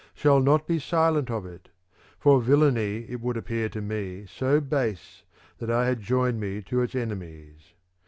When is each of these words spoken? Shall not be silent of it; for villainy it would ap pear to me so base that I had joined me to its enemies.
Shall 0.15 0.39
not 0.39 0.65
be 0.65 0.79
silent 0.79 1.29
of 1.29 1.45
it; 1.45 1.69
for 2.17 2.41
villainy 2.41 3.05
it 3.07 3.21
would 3.21 3.37
ap 3.37 3.45
pear 3.45 3.69
to 3.69 3.81
me 3.83 4.25
so 4.27 4.59
base 4.59 5.21
that 5.59 5.69
I 5.69 5.85
had 5.85 6.01
joined 6.01 6.39
me 6.39 6.63
to 6.63 6.81
its 6.81 6.95
enemies. 6.95 7.73